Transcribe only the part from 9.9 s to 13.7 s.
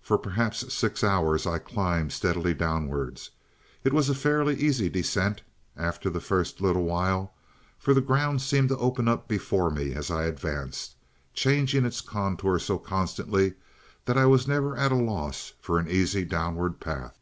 as I advanced, changing its contour so constantly